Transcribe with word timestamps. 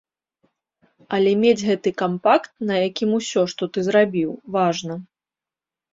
Але 1.17 1.33
мець 1.43 1.65
гэты 1.67 1.89
кампакт, 2.03 2.49
на 2.71 2.75
якім 2.87 3.09
усё, 3.21 3.41
што 3.53 3.63
ты 3.77 3.87
зрабіў, 3.89 4.31
важна. 4.57 4.95